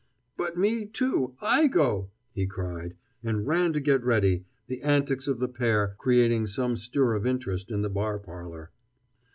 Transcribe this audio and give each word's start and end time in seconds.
"But 0.35 0.57
me, 0.57 0.87
too, 0.87 1.35
I 1.41 1.67
go," 1.67 2.09
he 2.31 2.47
cried, 2.47 2.95
and 3.23 3.45
ran 3.45 3.71
to 3.73 3.79
get 3.79 4.03
ready, 4.03 4.45
the 4.65 4.81
antics 4.81 5.27
of 5.27 5.37
the 5.37 5.47
pair 5.47 5.93
creating 5.99 6.47
some 6.47 6.75
stir 6.75 7.13
of 7.13 7.27
interest 7.27 7.69
in 7.69 7.83
the 7.83 7.87
bar 7.91 8.17
parlor. 8.17 8.71